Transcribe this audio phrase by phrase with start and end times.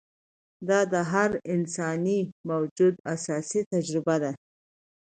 [0.67, 2.19] دا د هر انساني
[2.49, 4.31] موجود اساسي تجربه ده.